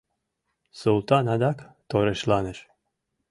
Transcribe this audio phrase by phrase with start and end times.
[0.79, 1.57] Султан адак
[1.89, 2.59] торешланыш.